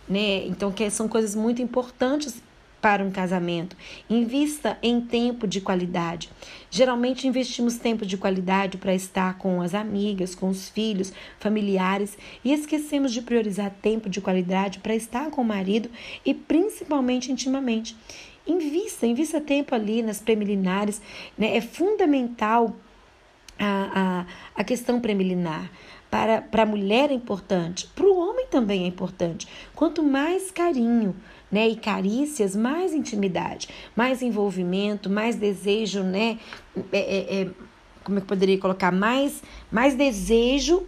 né? 0.07 0.45
Então, 0.45 0.71
que 0.71 0.89
são 0.89 1.07
coisas 1.07 1.35
muito 1.35 1.61
importantes 1.61 2.41
para 2.85 3.03
um 3.03 3.09
casamento. 3.09 3.75
Invista 4.07 4.77
em 4.83 5.01
tempo 5.01 5.47
de 5.47 5.59
qualidade. 5.59 6.29
Geralmente 6.69 7.27
investimos 7.27 7.77
tempo 7.77 8.05
de 8.05 8.15
qualidade 8.15 8.77
para 8.77 8.93
estar 8.93 9.39
com 9.39 9.59
as 9.59 9.73
amigas, 9.73 10.35
com 10.35 10.49
os 10.49 10.69
filhos, 10.69 11.11
familiares 11.39 12.15
e 12.43 12.53
esquecemos 12.53 13.11
de 13.11 13.23
priorizar 13.23 13.71
tempo 13.81 14.07
de 14.07 14.21
qualidade 14.21 14.77
para 14.77 14.93
estar 14.93 15.31
com 15.31 15.41
o 15.41 15.45
marido 15.45 15.89
e 16.23 16.31
principalmente 16.31 17.31
intimamente. 17.31 17.97
Invista, 18.45 19.07
invista 19.07 19.41
tempo 19.41 19.73
ali 19.73 20.03
nas 20.03 20.21
preliminares, 20.21 21.01
né? 21.35 21.57
É 21.57 21.61
fundamental 21.61 22.75
a, 23.59 24.25
a, 24.55 24.61
a 24.61 24.63
questão 24.63 24.99
preliminar. 24.99 25.69
Para, 26.09 26.41
para 26.41 26.63
a 26.63 26.65
mulher 26.65 27.09
é 27.09 27.13
importante, 27.13 27.87
para 27.93 28.05
o 28.05 28.17
homem 28.17 28.47
também 28.47 28.83
é 28.83 28.87
importante. 28.87 29.47
Quanto 29.75 30.01
mais 30.01 30.49
carinho, 30.49 31.15
né? 31.51 31.67
E 31.67 31.75
carícias, 31.75 32.55
mais 32.55 32.93
intimidade, 32.93 33.67
mais 33.95 34.21
envolvimento, 34.21 35.09
mais 35.09 35.35
desejo, 35.35 36.03
né? 36.03 36.39
É, 36.91 36.99
é, 36.99 37.41
é, 37.41 37.49
como 38.03 38.17
é 38.17 38.21
que 38.21 38.25
eu 38.25 38.27
poderia 38.27 38.57
colocar 38.57 38.91
mais 38.91 39.41
mais 39.71 39.95
desejo 39.95 40.85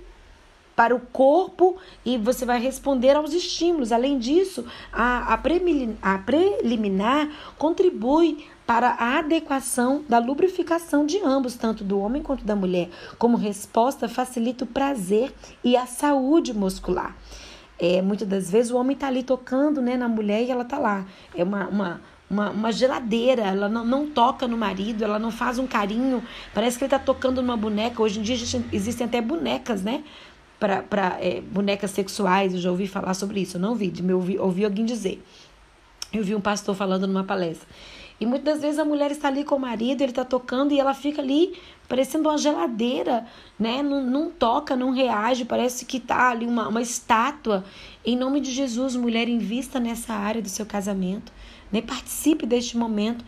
para 0.75 0.95
o 0.95 1.00
corpo 1.00 1.75
e 2.05 2.17
você 2.19 2.45
vai 2.45 2.62
responder 2.62 3.15
aos 3.15 3.33
estímulos. 3.33 3.91
Além 3.91 4.19
disso, 4.19 4.63
a, 4.93 5.33
a, 5.33 6.13
a 6.13 6.17
preliminar 6.19 7.31
contribui 7.57 8.45
para 8.67 8.89
a 8.89 9.19
adequação 9.19 10.03
da 10.09 10.19
lubrificação 10.19 11.05
de 11.05 11.19
ambos, 11.19 11.55
tanto 11.55 11.86
do 11.86 11.97
homem 12.00 12.21
quanto 12.21 12.43
da 12.43 12.53
mulher. 12.53 12.89
Como 13.17 13.38
resposta, 13.38 14.09
facilita 14.09 14.65
o 14.65 14.67
prazer 14.67 15.33
e 15.63 15.77
a 15.77 15.86
saúde 15.86 16.53
muscular. 16.53 17.15
É, 17.79 18.01
muitas 18.01 18.27
das 18.27 18.51
vezes 18.51 18.71
o 18.71 18.77
homem 18.77 18.93
está 18.93 19.07
ali 19.07 19.24
tocando 19.24 19.81
né, 19.81 19.95
na 19.95 20.09
mulher 20.09 20.43
e 20.43 20.51
ela 20.51 20.63
está 20.63 20.77
lá. 20.77 21.05
É 21.33 21.43
uma, 21.43 21.67
uma, 21.67 22.01
uma, 22.29 22.50
uma, 22.50 22.71
geladeira, 22.74 23.43
ela 23.43 23.69
não, 23.69 23.86
não 23.86 24.07
toca 24.07 24.45
no 24.47 24.57
marido, 24.57 25.01
ela 25.01 25.17
não 25.17 25.31
faz 25.31 25.57
um 25.57 25.65
carinho. 25.65 26.21
Parece 26.53 26.77
que 26.77 26.83
ele 26.83 26.93
está 26.93 27.00
tocando 27.00 27.41
numa 27.41 27.55
boneca. 27.55 28.03
Hoje 28.03 28.19
em 28.19 28.21
dia 28.21 28.36
existem 28.74 29.07
até 29.07 29.21
bonecas, 29.21 29.81
né? 29.81 30.03
para 30.59 31.17
é, 31.21 31.39
bonecas 31.39 31.91
sexuais, 31.91 32.53
eu 32.53 32.59
já 32.59 32.71
ouvi 32.71 32.88
falar 32.88 33.13
sobre 33.13 33.41
isso, 33.41 33.57
eu 33.57 33.62
não 33.62 33.75
vi, 33.75 33.93
me 34.01 34.12
ouvi, 34.12 34.39
ouvi 34.39 34.65
alguém 34.65 34.86
dizer. 34.86 35.24
Eu 36.12 36.24
vi 36.24 36.33
um 36.33 36.41
pastor 36.41 36.75
falando 36.75 37.05
numa 37.05 37.24
palestra. 37.24 37.67
E 38.19 38.25
muitas 38.25 38.62
vezes 38.62 38.79
a 38.79 38.86
mulher 38.86 39.12
está 39.12 39.27
ali 39.27 39.43
com 39.43 39.55
o 39.55 39.59
marido, 39.59 40.01
ele 40.01 40.12
está 40.12 40.25
tocando 40.25 40.74
e 40.74 40.79
ela 40.79 40.93
fica 40.93 41.21
ali 41.21 41.57
parecendo 41.88 42.27
uma 42.27 42.38
geladeira, 42.38 43.25
né? 43.59 43.81
Não, 43.83 44.03
não 44.03 44.29
toca, 44.29 44.75
não 44.75 44.91
reage, 44.91 45.45
parece 45.45 45.86
que 45.86 45.97
está 45.97 46.31
ali 46.31 46.45
uma, 46.45 46.67
uma 46.67 46.81
estátua. 46.81 47.63
Em 48.03 48.17
nome 48.17 48.41
de 48.41 48.51
Jesus, 48.51 48.95
mulher, 48.95 49.29
invista 49.29 49.79
nessa 49.79 50.13
área 50.13 50.41
do 50.41 50.50
seu 50.50 50.65
casamento. 50.65 51.31
Né? 51.71 51.81
Participe 51.81 52.45
deste 52.45 52.77
momento. 52.77 53.24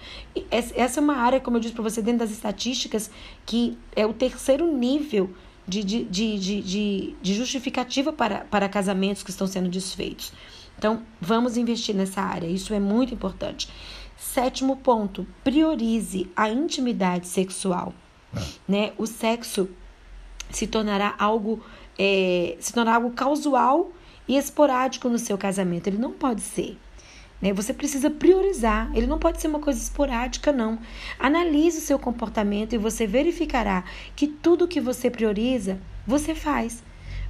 Essa 0.50 1.00
é 1.00 1.04
uma 1.04 1.18
área, 1.18 1.40
como 1.40 1.58
eu 1.58 1.62
disse 1.62 1.74
para 1.74 1.84
você, 1.84 2.02
dentro 2.02 2.20
das 2.20 2.32
estatísticas, 2.32 3.12
que 3.46 3.78
é 3.96 4.06
o 4.06 4.14
terceiro 4.14 4.66
nível 4.76 5.30
de, 5.68 5.84
de, 5.84 6.04
de, 6.06 6.38
de, 6.40 7.16
de 7.22 7.34
justificativa 7.34 8.12
para, 8.12 8.40
para 8.46 8.68
casamentos 8.68 9.22
que 9.22 9.30
estão 9.30 9.46
sendo 9.46 9.70
desfeitos. 9.70 10.34
Então, 10.78 11.04
vamos 11.20 11.58
investir 11.58 11.94
nessa 11.94 12.22
área, 12.22 12.48
isso 12.48 12.74
é 12.74 12.80
muito 12.80 13.14
importante. 13.14 13.70
Sétimo 14.20 14.76
ponto, 14.76 15.26
priorize 15.44 16.30
a 16.36 16.50
intimidade 16.50 17.26
sexual. 17.26 17.94
Né? 18.68 18.92
O 18.98 19.08
sexo 19.08 19.70
se 20.52 20.68
tornará 20.68 21.16
algo 21.18 21.64
é, 21.98 22.58
se 22.60 22.74
tornará 22.74 22.98
algo 22.98 23.12
casual 23.12 23.92
e 24.28 24.38
esporádico 24.38 25.10
no 25.10 25.18
seu 25.18 25.38
casamento. 25.38 25.88
Ele 25.88 25.98
não 25.98 26.12
pode 26.12 26.42
ser. 26.42 26.78
Né? 27.42 27.54
Você 27.54 27.74
precisa 27.74 28.10
priorizar. 28.10 28.92
Ele 28.94 29.08
não 29.08 29.18
pode 29.18 29.42
ser 29.42 29.48
uma 29.48 29.60
coisa 29.60 29.80
esporádica, 29.80 30.52
não. 30.52 30.80
Analise 31.18 31.78
o 31.78 31.82
seu 31.82 31.98
comportamento 31.98 32.74
e 32.74 32.78
você 32.78 33.08
verificará 33.08 33.84
que 34.16 34.28
tudo 34.28 34.68
que 34.68 34.82
você 34.82 35.10
prioriza, 35.10 35.80
você 36.06 36.36
faz. 36.36 36.84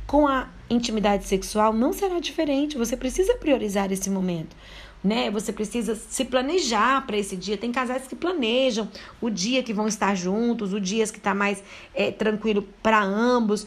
Com 0.05 0.27
a 0.27 0.49
intimidade 0.69 1.25
sexual 1.25 1.71
não 1.71 1.93
será 1.93 2.19
diferente. 2.19 2.77
Você 2.77 2.97
precisa 2.97 3.35
priorizar 3.35 3.91
esse 3.91 4.09
momento. 4.09 4.55
Né? 5.03 5.31
Você 5.31 5.53
precisa 5.53 5.95
se 5.95 6.25
planejar 6.25 7.05
para 7.05 7.17
esse 7.17 7.35
dia. 7.35 7.57
Tem 7.57 7.71
casais 7.71 8.05
que 8.07 8.15
planejam 8.15 8.89
o 9.21 9.29
dia 9.29 9.63
que 9.63 9.73
vão 9.73 9.87
estar 9.87 10.13
juntos, 10.15 10.73
o 10.73 10.79
dia 10.79 11.05
que 11.07 11.17
está 11.17 11.33
mais 11.33 11.63
é, 11.93 12.11
tranquilo 12.11 12.67
para 12.83 13.01
ambos. 13.01 13.65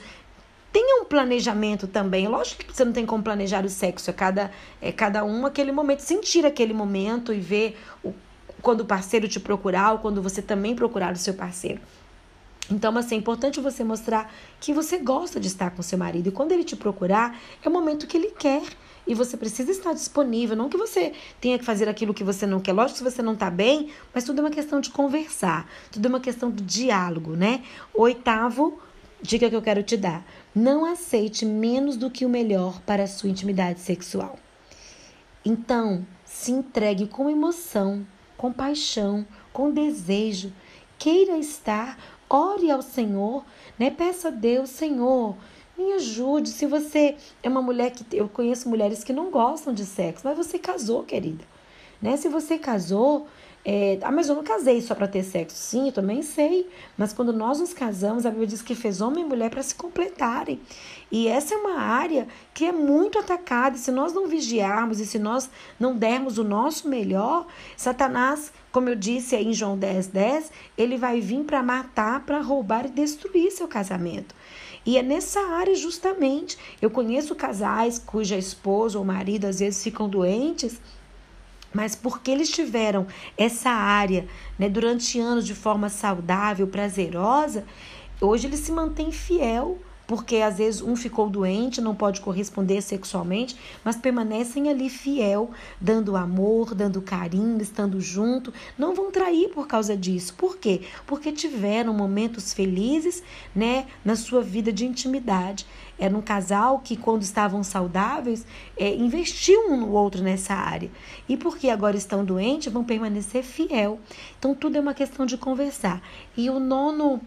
Tenha 0.73 1.03
um 1.03 1.05
planejamento 1.05 1.87
também. 1.87 2.29
Lógico 2.29 2.65
que 2.65 2.75
você 2.75 2.85
não 2.85 2.93
tem 2.93 3.07
como 3.07 3.23
planejar 3.23 3.65
o 3.65 3.69
sexo, 3.69 4.11
é 4.11 4.13
cada, 4.13 4.51
é 4.81 4.93
cada 4.93 5.25
um 5.25 5.47
aquele 5.47 5.73
momento, 5.73 6.01
sentir 6.01 6.45
aquele 6.47 6.73
momento 6.73 7.33
e 7.33 7.41
ver 7.41 7.79
o, 8.03 8.13
quando 8.61 8.81
o 8.81 8.85
parceiro 8.85 9.29
te 9.29 9.41
procurar 9.41 9.93
ou 9.93 9.99
quando 9.99 10.23
você 10.23 10.41
também 10.41 10.75
procurar 10.75 11.13
o 11.13 11.17
seu 11.17 11.35
parceiro. 11.35 11.81
Então, 12.71 12.97
assim, 12.97 13.17
é 13.17 13.19
importante 13.19 13.61
você 13.61 13.85
mostrar 13.85 14.33
que 14.61 14.73
você 14.73 14.99
gosta 14.99 15.39
de 15.39 15.49
estar 15.49 15.71
com 15.71 15.83
seu 15.83 15.99
marido. 15.99 16.29
E 16.29 16.33
quando 16.33 16.53
ele 16.53 16.65
te 16.65 16.77
procurar, 16.77 17.39
é 17.63 17.69
o 17.69 17.73
momento 17.73 18.07
que 18.07 18.17
ele 18.17 18.31
quer. 18.31 18.63
E 19.07 19.15
você 19.15 19.37
precisa 19.37 19.71
estar 19.71 19.93
disponível. 19.93 20.57
Não 20.57 20.69
que 20.69 20.77
você 20.77 21.13
tenha 21.41 21.59
que 21.59 21.65
fazer 21.65 21.89
aquilo 21.89 22.15
que 22.15 22.23
você 22.23 22.47
não 22.47 22.61
quer. 22.61 22.73
Lógico 22.73 22.99
que 22.99 23.11
você 23.11 23.23
não 23.23 23.35
está 23.35 23.51
bem, 23.51 23.91
mas 24.15 24.25
tudo 24.25 24.39
é 24.39 24.45
uma 24.45 24.51
questão 24.51 24.81
de 24.81 24.91
conversar. 24.91 25.69
Tudo 25.91 26.07
é 26.07 26.09
uma 26.09 26.21
questão 26.21 26.51
de 26.51 26.63
diálogo, 26.63 27.35
né? 27.35 27.63
Oitavo 27.95 28.79
dica 29.23 29.49
que 29.49 29.57
eu 29.57 29.63
quero 29.63 29.83
te 29.83 29.97
dar: 29.97 30.25
não 30.55 30.85
aceite 30.85 31.47
menos 31.47 31.97
do 31.97 32.11
que 32.11 32.27
o 32.27 32.29
melhor 32.29 32.81
para 32.83 33.05
a 33.05 33.09
sua 33.09 33.31
intimidade 33.31 33.81
sexual. 33.81 34.39
Então, 35.45 36.07
se 36.25 36.53
entregue 36.53 37.07
com 37.07 37.29
emoção, 37.29 38.07
com 38.37 38.53
paixão, 38.53 39.27
com 39.53 39.71
desejo. 39.71 40.53
Queira 40.99 41.37
estar, 41.37 41.99
ore 42.29 42.71
ao 42.71 42.81
Senhor, 42.81 43.45
né? 43.79 43.91
Peça 43.91 44.29
a 44.29 44.31
Deus, 44.31 44.71
Senhor, 44.71 45.37
me 45.77 45.93
ajude. 45.95 46.51
Se 46.51 46.67
você 46.67 47.17
é 47.43 47.49
uma 47.49 47.63
mulher 47.63 47.91
que 47.91 48.05
eu 48.17 48.29
conheço 48.29 48.69
mulheres 48.69 49.05
que 49.05 49.13
não 49.13 49.31
gostam 49.31 49.73
de 49.73 49.85
sexo, 49.85 50.23
mas 50.25 50.37
você 50.37 50.59
casou, 50.59 51.03
querida, 51.03 51.45
né? 52.01 52.17
Se 52.17 52.29
você 52.29 52.59
casou, 52.59 53.27
é, 53.65 53.97
ah, 54.03 54.11
mas 54.11 54.29
eu 54.29 54.35
não 54.35 54.43
casei 54.43 54.81
só 54.81 54.95
para 54.95 55.07
ter 55.07 55.23
sexo. 55.23 55.57
Sim, 55.57 55.87
eu 55.87 55.93
também 55.93 56.21
sei. 56.23 56.69
Mas 56.97 57.13
quando 57.13 57.33
nós 57.33 57.61
nos 57.61 57.73
casamos, 57.73 58.27
a 58.27 58.31
Bíblia 58.31 58.49
diz 58.49 58.61
que 58.61 58.75
fez 58.75 59.01
homem 59.01 59.25
e 59.25 59.29
mulher 59.29 59.51
para 59.51 59.63
se 59.63 59.75
completarem. 59.75 60.61
E 61.11 61.29
essa 61.29 61.55
é 61.55 61.57
uma 61.57 61.79
área 61.79 62.27
que 62.53 62.65
é 62.65 62.73
muito 62.73 63.19
atacada. 63.19 63.77
E 63.77 63.79
se 63.79 63.93
nós 63.93 64.13
não 64.13 64.27
vigiarmos 64.27 64.99
e 64.99 65.07
se 65.07 65.19
nós 65.19 65.49
não 65.79 65.97
dermos 65.97 66.39
o 66.39 66.45
nosso 66.45 66.89
melhor, 66.89 67.47
Satanás, 67.77 68.53
como 68.73 68.89
eu 68.89 68.97
disse 68.97 69.37
aí 69.37 69.47
em 69.47 69.53
João 69.53 69.79
10, 69.79 70.09
10, 70.09 70.51
ele 70.77 70.97
vai 70.97 71.21
vir 71.21 71.45
para 71.45 71.63
matar, 71.63 72.27
para 72.27 72.41
roubar 72.41 72.87
e 72.87 72.91
destruir 72.91 73.53
seu 73.53 73.69
casamento. 73.69 74.35
E 74.85 74.99
é 74.99 75.03
nessa 75.03 75.41
área 75.41 75.75
justamente. 75.75 76.59
Eu 76.81 76.91
conheço 76.91 77.35
casais 77.35 77.99
cuja 77.99 78.37
esposa 78.37 78.99
ou 78.99 79.05
marido 79.05 79.47
às 79.47 79.61
vezes 79.61 79.83
ficam 79.83 80.09
doentes 80.09 80.81
mas 81.73 81.95
porque 81.95 82.31
eles 82.31 82.51
tiveram 82.51 83.07
essa 83.37 83.71
área 83.71 84.27
né, 84.59 84.69
durante 84.69 85.19
anos 85.19 85.47
de 85.47 85.55
forma 85.55 85.89
saudável, 85.89 86.67
prazerosa, 86.67 87.65
hoje 88.21 88.47
ele 88.47 88.57
se 88.57 88.71
mantém 88.71 89.11
fiel 89.11 89.79
porque 90.13 90.37
às 90.43 90.59
vezes 90.59 90.83
um 90.83 90.95
ficou 90.95 91.31
doente, 91.31 91.81
não 91.81 91.95
pode 91.95 92.21
corresponder 92.21 92.83
sexualmente, 92.83 93.57
mas 93.83 93.97
permanecem 93.97 94.69
ali 94.69 94.91
fiel, 94.91 95.51
dando 95.81 96.19
amor, 96.19 96.75
dando 96.75 97.01
carinho, 97.01 97.63
estando 97.63 97.99
junto, 97.99 98.53
não 98.77 98.95
vão 98.95 99.11
trair 99.11 99.49
por 99.49 99.67
causa 99.67 99.97
disso. 99.97 100.35
Por 100.35 100.59
quê? 100.59 100.83
Porque 101.07 101.33
tiveram 101.33 101.95
momentos 101.95 102.53
felizes, 102.53 103.23
né, 103.57 103.87
na 104.05 104.15
sua 104.15 104.43
vida 104.43 104.71
de 104.71 104.85
intimidade. 104.85 105.65
Era 105.99 106.15
um 106.15 106.21
casal 106.21 106.81
que, 106.81 106.95
quando 106.95 107.23
estavam 107.23 107.65
saudáveis, 107.65 108.45
é, 108.77 108.95
investiu 108.95 109.71
um 109.71 109.79
no 109.79 109.93
outro 109.93 110.23
nessa 110.23 110.53
área. 110.53 110.91
E 111.27 111.39
porque 111.39 111.71
agora 111.71 111.97
estão 111.97 112.23
doentes, 112.23 112.71
vão 112.71 112.85
permanecer 112.85 113.43
fiel. 113.43 113.99
Então, 114.39 114.55
tudo 114.55 114.77
é 114.77 114.81
uma 114.81 114.93
questão 114.93 115.25
de 115.25 115.39
conversar. 115.39 116.03
E 116.37 116.51
o 116.51 116.61
nono, 116.61 117.19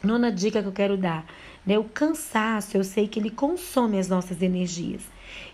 nona 0.00 0.30
dica 0.30 0.62
que 0.62 0.68
eu 0.68 0.72
quero 0.72 0.96
dar 0.96 1.26
né? 1.68 1.78
O 1.78 1.84
cansaço, 1.84 2.78
eu 2.78 2.82
sei 2.82 3.06
que 3.06 3.20
ele 3.20 3.28
consome 3.28 3.98
as 3.98 4.08
nossas 4.08 4.40
energias. 4.40 5.02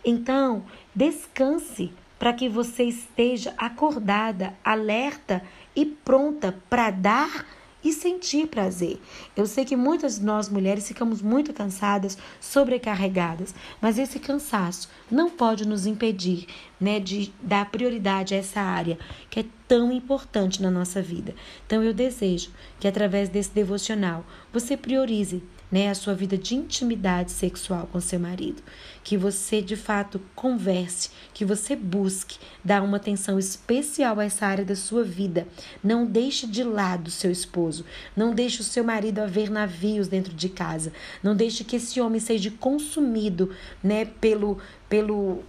Então, 0.04 0.62
descanse 0.94 1.92
para 2.20 2.32
que 2.32 2.48
você 2.48 2.84
esteja 2.84 3.52
acordada, 3.58 4.54
alerta 4.64 5.42
e 5.74 5.84
pronta 5.84 6.56
para 6.70 6.92
dar 6.92 7.44
e 7.82 7.92
sentir 7.92 8.46
prazer. 8.46 9.00
Eu 9.36 9.44
sei 9.44 9.64
que 9.64 9.74
muitas 9.74 10.20
de 10.20 10.24
nós 10.24 10.48
mulheres 10.48 10.86
ficamos 10.86 11.20
muito 11.20 11.52
cansadas, 11.52 12.16
sobrecarregadas, 12.40 13.52
mas 13.80 13.98
esse 13.98 14.20
cansaço 14.20 14.88
não 15.10 15.28
pode 15.28 15.66
nos 15.66 15.84
impedir, 15.84 16.46
né, 16.84 17.00
de 17.00 17.32
dar 17.40 17.70
prioridade 17.70 18.34
a 18.34 18.36
essa 18.36 18.60
área 18.60 18.98
que 19.30 19.40
é 19.40 19.44
tão 19.66 19.90
importante 19.90 20.60
na 20.60 20.70
nossa 20.70 21.00
vida. 21.00 21.34
Então 21.66 21.82
eu 21.82 21.94
desejo 21.94 22.50
que 22.78 22.86
através 22.86 23.30
desse 23.30 23.50
devocional 23.52 24.22
você 24.52 24.76
priorize 24.76 25.42
né, 25.72 25.88
a 25.88 25.94
sua 25.94 26.14
vida 26.14 26.36
de 26.36 26.54
intimidade 26.54 27.32
sexual 27.32 27.88
com 27.90 27.98
seu 28.00 28.20
marido. 28.20 28.62
Que 29.02 29.16
você 29.16 29.62
de 29.62 29.76
fato 29.76 30.20
converse, 30.34 31.08
que 31.32 31.42
você 31.42 31.74
busque 31.74 32.38
dar 32.62 32.82
uma 32.82 32.98
atenção 32.98 33.38
especial 33.38 34.20
a 34.20 34.24
essa 34.24 34.46
área 34.46 34.64
da 34.64 34.76
sua 34.76 35.02
vida. 35.02 35.48
Não 35.82 36.04
deixe 36.04 36.46
de 36.46 36.62
lado 36.62 37.10
seu 37.10 37.30
esposo, 37.30 37.86
não 38.14 38.34
deixe 38.34 38.60
o 38.60 38.64
seu 38.64 38.84
marido 38.84 39.20
a 39.20 39.26
ver 39.26 39.50
navios 39.50 40.06
dentro 40.06 40.34
de 40.34 40.50
casa. 40.50 40.92
Não 41.22 41.34
deixe 41.34 41.64
que 41.64 41.76
esse 41.76 41.98
homem 41.98 42.20
seja 42.20 42.52
consumido, 42.60 43.50
né, 43.82 44.04
pelo 44.04 44.58
pelo 44.86 45.42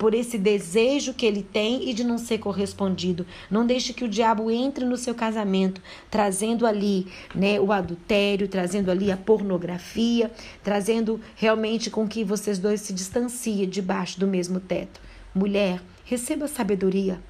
por 0.00 0.14
esse 0.14 0.38
desejo 0.38 1.12
que 1.12 1.26
ele 1.26 1.42
tem 1.42 1.90
e 1.90 1.92
de 1.92 2.02
não 2.02 2.16
ser 2.16 2.38
correspondido. 2.38 3.26
Não 3.50 3.66
deixe 3.66 3.92
que 3.92 4.02
o 4.02 4.08
diabo 4.08 4.50
entre 4.50 4.82
no 4.86 4.96
seu 4.96 5.14
casamento, 5.14 5.82
trazendo 6.10 6.66
ali 6.66 7.06
né, 7.34 7.60
o 7.60 7.70
adultério, 7.70 8.48
trazendo 8.48 8.90
ali 8.90 9.12
a 9.12 9.16
pornografia, 9.18 10.30
trazendo 10.64 11.20
realmente 11.36 11.90
com 11.90 12.08
que 12.08 12.24
vocês 12.24 12.58
dois 12.58 12.80
se 12.80 12.94
distanciem 12.94 13.68
debaixo 13.68 14.18
do 14.18 14.26
mesmo 14.26 14.58
teto. 14.58 15.02
Mulher, 15.34 15.82
receba 16.06 16.48
sabedoria. 16.48 17.20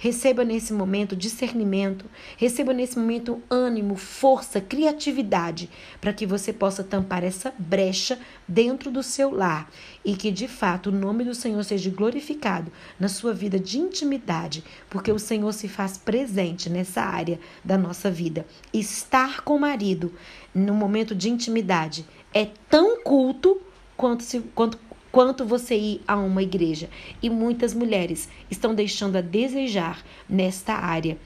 Receba 0.00 0.44
nesse 0.44 0.72
momento 0.72 1.16
discernimento, 1.16 2.04
receba 2.36 2.72
nesse 2.72 2.96
momento 2.96 3.42
ânimo, 3.50 3.96
força, 3.96 4.60
criatividade, 4.60 5.68
para 6.00 6.12
que 6.12 6.24
você 6.24 6.52
possa 6.52 6.84
tampar 6.84 7.24
essa 7.24 7.52
brecha 7.58 8.16
dentro 8.46 8.92
do 8.92 9.02
seu 9.02 9.28
lar 9.28 9.68
e 10.04 10.14
que 10.14 10.30
de 10.30 10.46
fato 10.46 10.90
o 10.90 10.92
nome 10.92 11.24
do 11.24 11.34
Senhor 11.34 11.64
seja 11.64 11.90
glorificado 11.90 12.70
na 12.98 13.08
sua 13.08 13.34
vida 13.34 13.58
de 13.58 13.80
intimidade, 13.80 14.62
porque 14.88 15.10
o 15.10 15.18
Senhor 15.18 15.52
se 15.52 15.66
faz 15.66 15.98
presente 15.98 16.70
nessa 16.70 17.02
área 17.02 17.40
da 17.64 17.76
nossa 17.76 18.08
vida. 18.08 18.46
Estar 18.72 19.40
com 19.40 19.56
o 19.56 19.60
marido 19.60 20.14
no 20.54 20.74
momento 20.74 21.12
de 21.12 21.28
intimidade 21.28 22.06
é 22.32 22.46
tão 22.70 23.02
culto 23.02 23.60
quanto, 23.96 24.22
se, 24.22 24.38
quanto 24.54 24.78
quanto 25.18 25.44
você 25.44 25.74
ir 25.74 26.00
a 26.06 26.14
uma 26.16 26.44
igreja. 26.44 26.88
E 27.20 27.28
muitas 27.28 27.74
mulheres 27.74 28.28
estão 28.48 28.72
deixando 28.72 29.16
a 29.16 29.20
desejar 29.20 30.00
nesta 30.28 30.74
área 30.74 31.18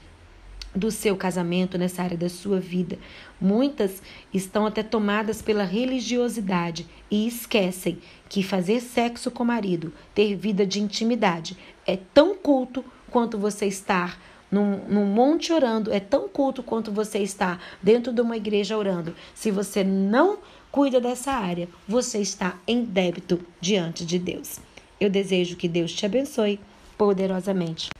do 0.75 0.89
seu 0.89 1.15
casamento, 1.15 1.77
nessa 1.77 2.01
área 2.01 2.17
da 2.17 2.27
sua 2.27 2.59
vida. 2.59 2.97
Muitas 3.39 4.01
estão 4.33 4.65
até 4.65 4.81
tomadas 4.81 5.43
pela 5.43 5.63
religiosidade 5.63 6.87
e 7.11 7.27
esquecem 7.27 7.99
que 8.27 8.41
fazer 8.41 8.81
sexo 8.81 9.29
com 9.29 9.43
o 9.43 9.45
marido, 9.45 9.93
ter 10.15 10.35
vida 10.35 10.65
de 10.65 10.81
intimidade, 10.81 11.55
é 11.85 11.95
tão 11.95 12.35
culto 12.35 12.83
quanto 13.11 13.37
você 13.37 13.67
estar 13.67 14.19
num, 14.49 14.77
num 14.87 15.05
monte 15.05 15.53
orando, 15.53 15.93
é 15.93 15.99
tão 15.99 16.27
culto 16.27 16.63
quanto 16.63 16.91
você 16.91 17.19
está 17.19 17.59
dentro 17.79 18.11
de 18.11 18.21
uma 18.21 18.37
igreja 18.37 18.75
orando. 18.75 19.15
Se 19.35 19.51
você 19.51 19.83
não 19.83 20.39
cuida 20.73 20.99
dessa 20.99 21.31
área, 21.31 21.69
você 21.87 22.17
está 22.17 22.57
em 22.67 22.83
débito 22.83 23.39
diante 23.61 24.03
de 24.03 24.17
Deus. 24.17 24.59
Eu 24.99 25.07
desejo 25.07 25.55
que 25.55 25.67
Deus 25.67 25.93
te 25.93 26.03
abençoe 26.03 26.59
poderosamente. 26.97 27.91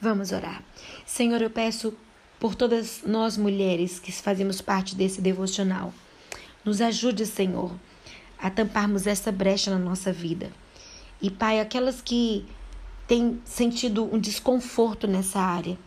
Vamos 0.00 0.32
orar. 0.32 0.64
Senhor, 1.04 1.42
eu 1.42 1.50
peço 1.50 1.92
por 2.40 2.54
todas 2.54 3.02
nós 3.04 3.36
mulheres 3.36 4.00
que 4.00 4.10
fazemos 4.10 4.62
parte 4.62 4.96
desse 4.96 5.20
devocional. 5.20 5.92
Nos 6.64 6.80
ajude, 6.80 7.26
Senhor, 7.26 7.70
a 8.38 8.48
tamparmos 8.48 9.06
essa 9.06 9.30
brecha 9.30 9.70
na 9.70 9.78
nossa 9.78 10.10
vida. 10.10 10.50
E, 11.20 11.30
Pai, 11.30 11.60
aquelas 11.60 12.00
que 12.00 12.46
têm 13.06 13.38
sentido 13.44 14.08
um 14.10 14.18
desconforto 14.18 15.06
nessa 15.06 15.40
área, 15.40 15.78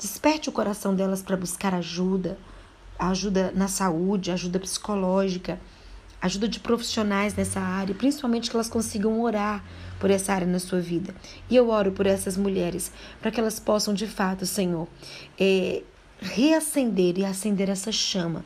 desperte 0.00 0.48
o 0.48 0.52
coração 0.52 0.96
delas 0.96 1.22
para 1.22 1.36
buscar 1.36 1.72
ajuda 1.76 2.36
ajuda 3.08 3.52
na 3.54 3.68
saúde, 3.68 4.30
ajuda 4.30 4.60
psicológica, 4.60 5.58
ajuda 6.20 6.46
de 6.46 6.60
profissionais 6.60 7.34
nessa 7.34 7.60
área, 7.60 7.94
principalmente 7.94 8.50
que 8.50 8.56
elas 8.56 8.68
consigam 8.68 9.20
orar 9.22 9.64
por 9.98 10.10
essa 10.10 10.34
área 10.34 10.46
na 10.46 10.58
sua 10.58 10.80
vida. 10.80 11.14
E 11.48 11.56
eu 11.56 11.70
oro 11.70 11.92
por 11.92 12.06
essas 12.06 12.36
mulheres, 12.36 12.92
para 13.20 13.30
que 13.30 13.40
elas 13.40 13.58
possam, 13.58 13.94
de 13.94 14.06
fato, 14.06 14.44
Senhor, 14.44 14.86
é, 15.38 15.82
reacender 16.20 17.18
e 17.18 17.24
acender 17.24 17.68
essa 17.70 17.90
chama 17.90 18.44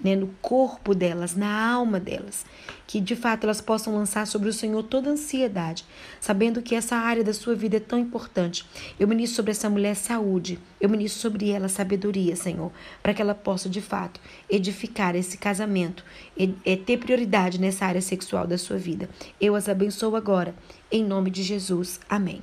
né, 0.00 0.14
no 0.14 0.28
corpo 0.40 0.94
delas, 0.94 1.34
na 1.34 1.72
alma 1.72 1.98
delas, 1.98 2.44
que 2.86 3.00
de 3.00 3.16
fato 3.16 3.44
elas 3.44 3.60
possam 3.60 3.94
lançar 3.94 4.26
sobre 4.26 4.48
o 4.48 4.52
Senhor 4.52 4.82
toda 4.82 5.10
ansiedade, 5.10 5.84
sabendo 6.20 6.62
que 6.62 6.74
essa 6.74 6.96
área 6.96 7.24
da 7.24 7.32
sua 7.32 7.54
vida 7.54 7.78
é 7.78 7.80
tão 7.80 7.98
importante. 7.98 8.66
Eu 8.98 9.08
ministro 9.08 9.36
sobre 9.36 9.50
essa 9.52 9.70
mulher 9.70 9.96
saúde, 9.96 10.58
eu 10.80 10.88
ministro 10.88 11.20
sobre 11.20 11.50
ela 11.50 11.68
sabedoria, 11.68 12.36
Senhor, 12.36 12.70
para 13.02 13.14
que 13.14 13.22
ela 13.22 13.34
possa 13.34 13.68
de 13.68 13.80
fato 13.80 14.20
edificar 14.48 15.16
esse 15.16 15.38
casamento, 15.38 16.04
e, 16.36 16.54
e 16.64 16.76
ter 16.76 16.98
prioridade 16.98 17.60
nessa 17.60 17.86
área 17.86 18.02
sexual 18.02 18.46
da 18.46 18.58
sua 18.58 18.76
vida. 18.76 19.08
Eu 19.40 19.54
as 19.54 19.68
abençoo 19.68 20.14
agora, 20.14 20.54
em 20.90 21.02
nome 21.02 21.30
de 21.30 21.42
Jesus. 21.42 21.98
Amém. 22.08 22.42